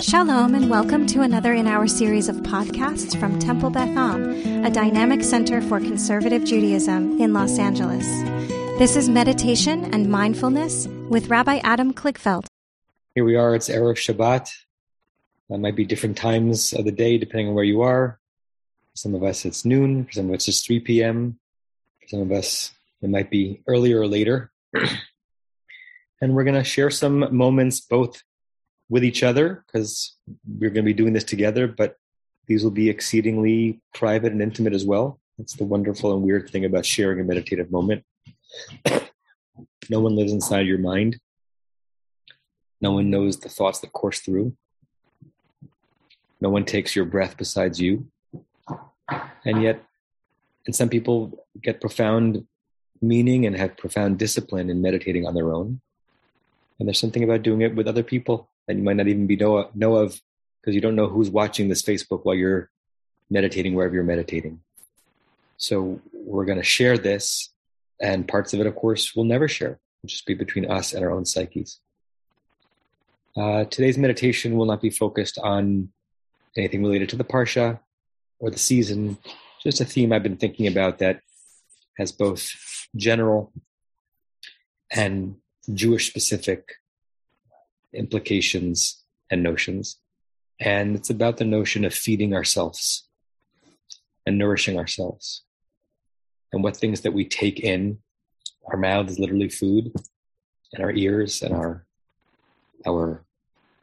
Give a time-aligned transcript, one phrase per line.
[0.00, 4.70] Shalom, and welcome to another in our series of podcasts from Temple Beth Am, a
[4.70, 8.06] dynamic center for conservative Judaism in Los Angeles.
[8.78, 12.46] This is meditation and mindfulness with Rabbi Adam Kligfeld.
[13.14, 14.50] Here we are, it's Erev Shabbat.
[15.50, 18.18] That might be different times of the day depending on where you are.
[18.92, 20.06] For some of us, it's noon.
[20.06, 21.38] For some of us, it's 3 p.m.
[22.00, 22.72] For some of us,
[23.02, 24.50] it might be earlier or later.
[26.22, 28.22] and we're going to share some moments both
[28.90, 30.16] with each other because
[30.58, 31.96] we're going to be doing this together, but
[32.48, 35.20] these will be exceedingly private and intimate as well.
[35.38, 38.04] That's the wonderful and weird thing about sharing a meditative moment.
[39.88, 41.18] no one lives inside your mind.
[42.80, 44.54] No one knows the thoughts that course through.
[46.40, 48.06] No one takes your breath besides you.
[49.44, 49.82] And yet,
[50.66, 52.46] and some people get profound
[53.00, 55.80] meaning and have profound discipline in meditating on their own.
[56.78, 59.34] And there's something about doing it with other people that you might not even be
[59.34, 60.20] know, know of
[60.60, 62.70] because you don't know who's watching this Facebook while you're
[63.28, 64.60] meditating wherever you're meditating.
[65.56, 67.50] So we're going to share this,
[68.00, 69.80] and parts of it, of course, we'll never share.
[69.98, 71.80] It'll just be between us and our own psyches.
[73.36, 75.88] Uh, today's meditation will not be focused on
[76.56, 77.80] anything related to the parsha
[78.38, 79.18] or the season.
[79.64, 81.22] Just a theme I've been thinking about that
[81.98, 82.48] has both
[82.94, 83.52] general
[84.92, 85.38] and
[85.74, 86.76] Jewish specific
[87.94, 89.98] implications and notions.
[90.58, 93.08] And it's about the notion of feeding ourselves
[94.26, 95.42] and nourishing ourselves.
[96.52, 97.98] And what things that we take in,
[98.70, 99.92] our mouth is literally food,
[100.72, 101.86] and our ears and our
[102.86, 103.24] our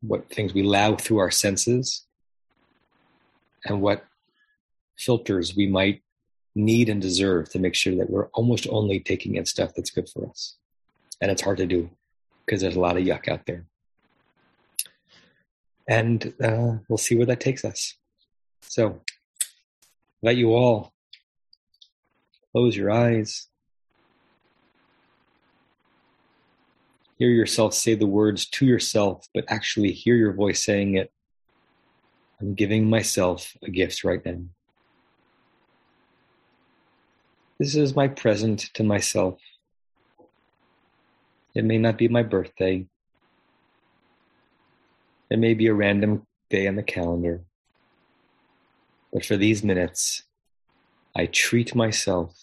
[0.00, 2.06] what things we allow through our senses,
[3.64, 4.04] and what
[4.96, 6.02] filters we might
[6.54, 10.08] need and deserve to make sure that we're almost only taking in stuff that's good
[10.08, 10.56] for us.
[11.20, 11.90] And it's hard to do
[12.44, 13.66] because there's a lot of yuck out there
[15.88, 17.94] and uh, we'll see where that takes us.
[18.60, 19.00] So,
[20.22, 20.92] let you all
[22.52, 23.48] close your eyes.
[27.18, 31.10] Hear yourself say the words to yourself, but actually hear your voice saying it.
[32.40, 34.40] I'm giving myself a gift right now.
[37.58, 39.40] This is my present to myself.
[41.56, 42.86] It may not be my birthday,
[45.30, 47.42] it may be a random day on the calendar.
[49.12, 50.22] But for these minutes,
[51.14, 52.34] I treat myself.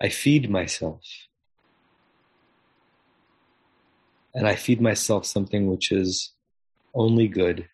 [0.00, 1.00] I feed myself.
[4.34, 6.32] And I feed myself something which is
[6.92, 7.68] only good,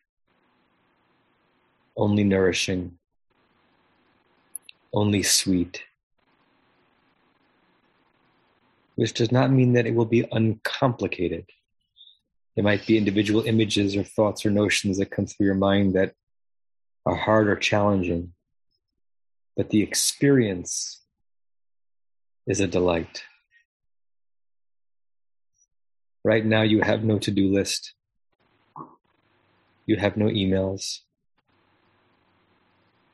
[1.97, 2.99] only nourishing,
[4.93, 5.85] only sweet.
[9.01, 11.47] Which does not mean that it will be uncomplicated.
[12.55, 16.13] There might be individual images or thoughts or notions that come through your mind that
[17.07, 18.35] are hard or challenging,
[19.57, 21.03] but the experience
[22.47, 23.23] is a delight.
[26.23, 27.95] Right now, you have no to do list,
[29.87, 30.99] you have no emails,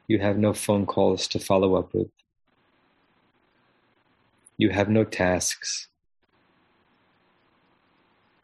[0.08, 2.10] you have no phone calls to follow up with.
[4.58, 5.88] You have no tasks.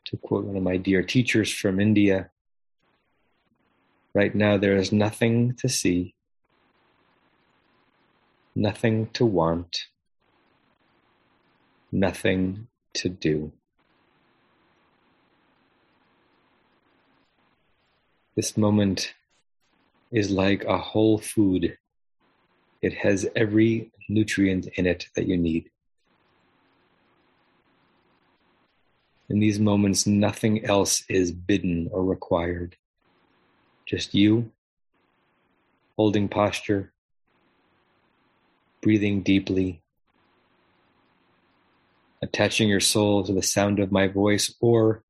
[0.07, 2.31] To quote one of my dear teachers from India,
[4.15, 6.15] right now there is nothing to see,
[8.55, 9.87] nothing to want,
[11.91, 13.53] nothing to do.
[18.37, 19.15] This moment
[20.11, 21.79] is like a whole food.
[22.83, 25.71] It has every nutrient in it that you need.
[29.29, 32.77] In these moments, nothing else is bidden or required.
[33.87, 34.51] Just you,
[35.97, 36.93] holding posture,
[38.81, 39.83] breathing deeply,
[42.23, 45.03] attaching your soul to the sound of my voice or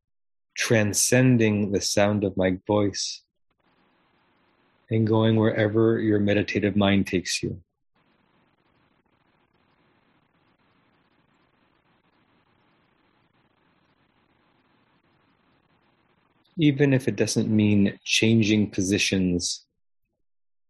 [0.57, 3.23] transcending the sound of my voice
[4.91, 7.63] and going wherever your meditative mind takes you.
[16.59, 19.65] Even if it doesn't mean changing positions,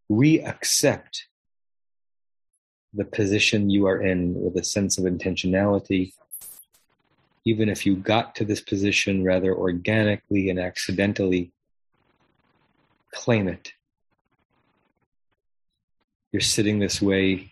[0.09, 1.27] we accept
[2.93, 6.13] the position you are in with a sense of intentionality.
[7.45, 11.51] Even if you got to this position rather organically and accidentally,
[13.11, 13.73] claim it.
[16.31, 17.51] You're sitting this way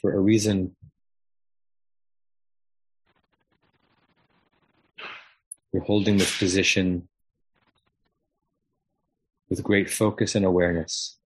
[0.00, 0.76] for a reason
[5.78, 7.06] You're holding this position
[9.48, 11.16] with great focus and awareness.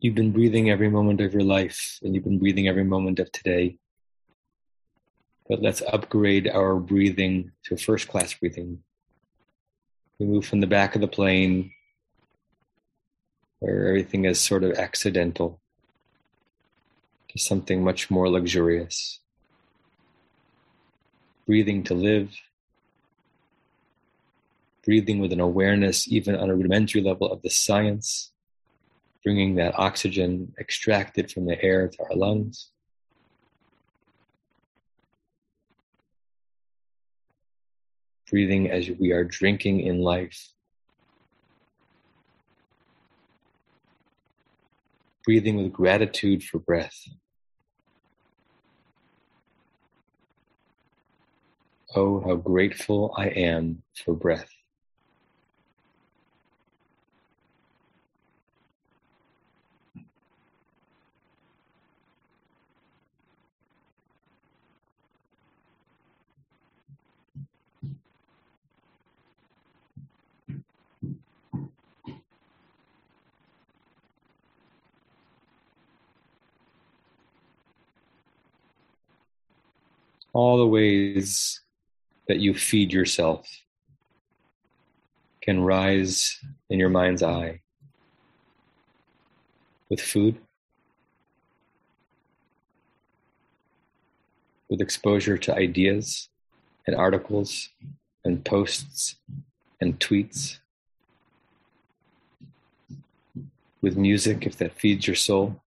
[0.00, 3.32] You've been breathing every moment of your life, and you've been breathing every moment of
[3.32, 3.78] today.
[5.48, 8.82] But let's upgrade our breathing to first class breathing.
[10.18, 11.72] We move from the back of the plane,
[13.60, 15.60] where everything is sort of accidental,
[17.30, 19.20] to something much more luxurious.
[21.46, 22.34] Breathing to live,
[24.84, 28.32] breathing with an awareness, even on a rudimentary level, of the science
[29.24, 32.70] bringing that oxygen extracted from the air to our lungs.
[38.30, 40.48] Breathing as we are drinking in life.
[45.24, 46.96] Breathing with gratitude for breath.
[51.94, 54.57] Oh, how grateful I am for breath.
[80.32, 81.60] All the ways
[82.28, 83.48] that you feed yourself
[85.40, 86.38] can rise
[86.68, 87.60] in your mind's eye
[89.88, 90.36] with food,
[94.68, 96.28] with exposure to ideas
[96.86, 97.70] and articles
[98.24, 99.16] and posts
[99.80, 100.58] and tweets,
[103.80, 105.62] with music if that feeds your soul,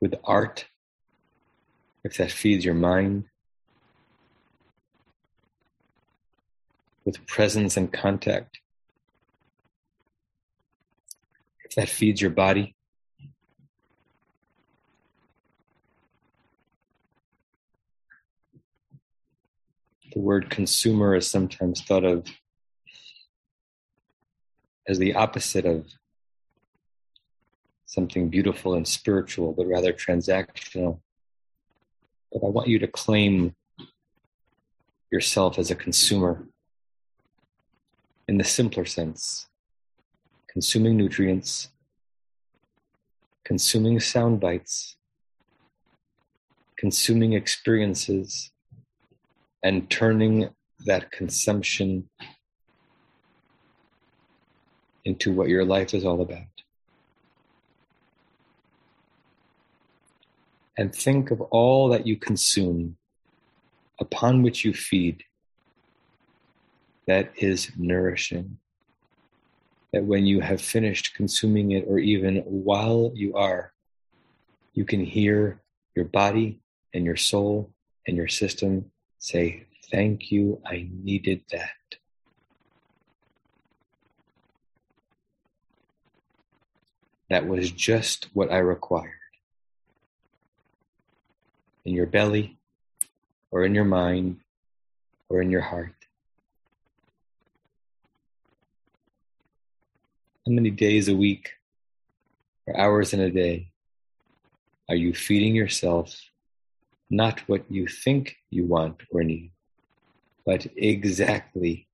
[0.00, 0.66] with art
[2.04, 3.24] if that feeds your mind,
[7.04, 8.60] with presence and contact,
[11.64, 12.74] if that feeds your body,
[20.12, 22.26] the word consumer is sometimes thought of
[24.88, 25.86] as the opposite of
[27.86, 31.00] something beautiful and spiritual, but rather transactional
[32.32, 33.54] but I want you to claim
[35.10, 36.46] yourself as a consumer
[38.28, 39.46] in the simpler sense
[40.48, 41.68] consuming nutrients,
[43.44, 44.96] consuming sound bites,
[46.76, 48.50] consuming experiences,
[49.62, 50.48] and turning
[50.86, 52.08] that consumption
[55.04, 56.49] into what your life is all about.
[60.80, 62.96] And think of all that you consume,
[64.00, 65.22] upon which you feed,
[67.06, 68.56] that is nourishing.
[69.92, 73.74] That when you have finished consuming it, or even while you are,
[74.72, 75.60] you can hear
[75.94, 76.62] your body
[76.94, 77.74] and your soul
[78.06, 81.98] and your system say, Thank you, I needed that.
[87.28, 89.19] That was just what I required
[91.84, 92.58] in your belly
[93.50, 94.40] or in your mind
[95.28, 95.94] or in your heart?
[100.46, 101.50] How many days a week
[102.66, 103.70] or hours in a day
[104.88, 106.14] are you feeding yourself
[107.10, 109.50] not what you think you want or need,
[110.46, 111.88] but exactly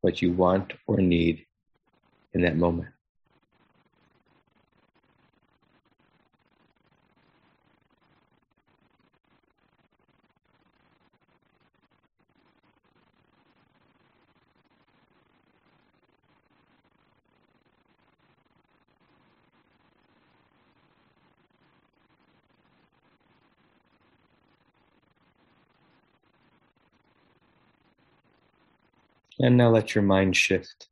[0.00, 1.46] what you want or need
[2.32, 2.91] in that moment?
[29.42, 30.86] And now let your mind shift.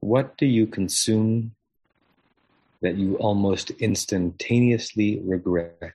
[0.00, 1.52] What do you consume
[2.82, 5.94] that you almost instantaneously regret?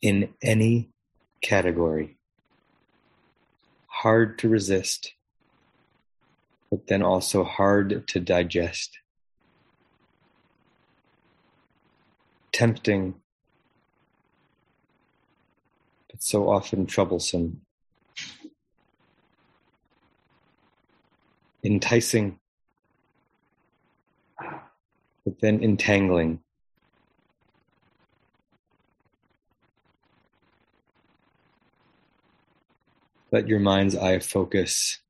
[0.00, 0.88] In any
[1.42, 2.16] category.
[3.88, 5.12] Hard to resist,
[6.70, 8.98] but then also hard to digest.
[12.52, 13.16] Tempting
[16.16, 17.60] It's so often troublesome,
[21.62, 22.38] enticing,
[24.38, 26.40] but then entangling.
[33.30, 35.00] Let your mind's eye focus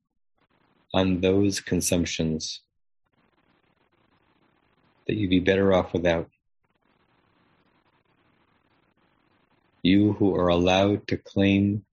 [0.93, 2.63] on those consumptions
[5.07, 6.27] that you'd be better off without.
[9.87, 11.85] You who are allowed to claim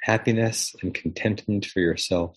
[0.00, 2.36] happiness and contentment for yourself.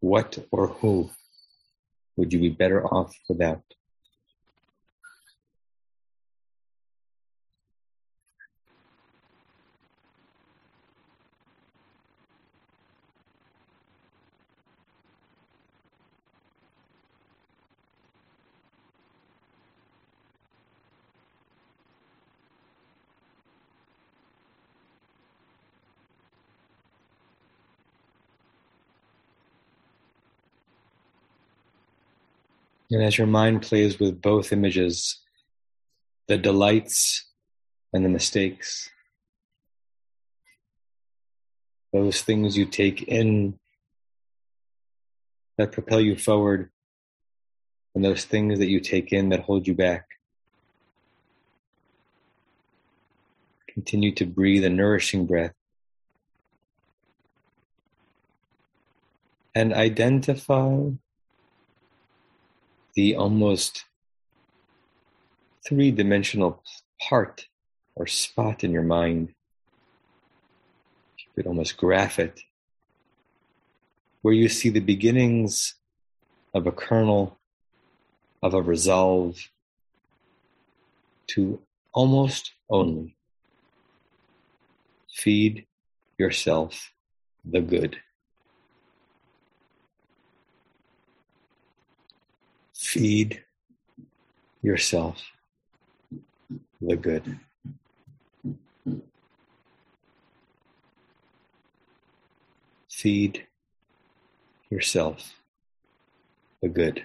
[0.00, 1.08] What or who
[2.16, 3.75] would you be better off without?
[32.90, 35.20] And as your mind plays with both images,
[36.28, 37.26] the delights
[37.92, 38.90] and the mistakes,
[41.92, 43.58] those things you take in
[45.58, 46.70] that propel you forward,
[47.94, 50.04] and those things that you take in that hold you back.
[53.68, 55.54] Continue to breathe a nourishing breath.
[59.54, 60.90] And identify
[62.96, 63.84] the almost
[65.66, 66.62] three dimensional
[67.00, 67.46] part
[67.94, 69.34] or spot in your mind.
[71.18, 72.40] You could almost graph it,
[74.22, 75.74] where you see the beginnings
[76.54, 77.38] of a kernel,
[78.42, 79.50] of a resolve
[81.28, 81.60] to
[81.92, 83.14] almost only
[85.12, 85.66] feed
[86.18, 86.92] yourself
[87.44, 87.98] the good.
[92.96, 93.42] Feed
[94.62, 95.22] yourself
[96.80, 97.38] the good.
[102.88, 103.46] Feed
[104.70, 105.34] yourself
[106.62, 107.04] the good.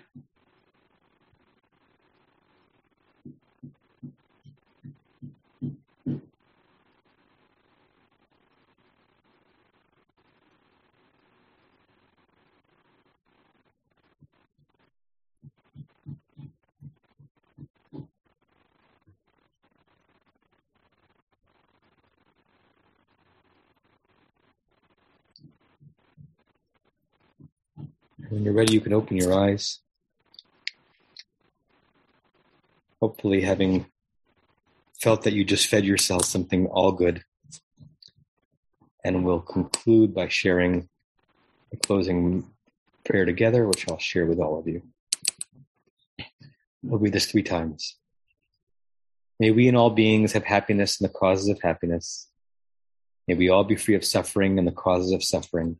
[28.32, 29.82] When you're ready, you can open your eyes.
[33.02, 33.88] Hopefully, having
[35.02, 37.26] felt that you just fed yourself something all good.
[39.04, 40.88] And we'll conclude by sharing
[41.74, 42.46] a closing
[43.04, 44.82] prayer together, which I'll share with all of you.
[46.82, 47.98] We'll read this three times.
[49.42, 52.30] May we and all beings have happiness and the causes of happiness.
[53.28, 55.80] May we all be free of suffering and the causes of suffering.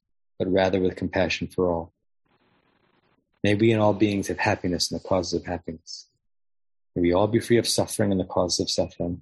[0.41, 1.93] but rather with compassion for all.
[3.43, 6.07] May we and all beings have happiness in the causes of happiness.
[6.95, 9.21] May we all be free of suffering and the causes of suffering.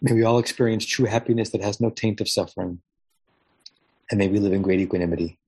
[0.00, 2.80] May we all experience true happiness that has no taint of suffering.
[4.10, 5.38] And may we live in great equanimity,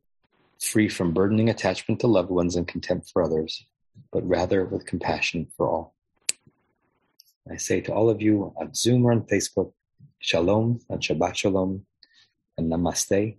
[0.61, 3.67] free from burdening attachment to loved ones and contempt for others,
[4.13, 5.93] but rather with compassion for all.
[7.51, 9.73] I say to all of you on Zoom or on Facebook,
[10.21, 11.85] Shalom and Shabbat Shalom
[12.57, 13.39] and Namaste